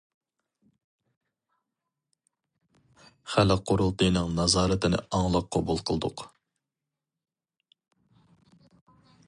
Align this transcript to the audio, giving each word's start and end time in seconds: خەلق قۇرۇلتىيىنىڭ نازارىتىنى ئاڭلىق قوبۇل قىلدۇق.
خەلق 3.33 3.61
قۇرۇلتىيىنىڭ 3.71 4.33
نازارىتىنى 4.39 5.03
ئاڭلىق 5.19 5.53
قوبۇل 5.57 5.83
قىلدۇق. 5.91 6.27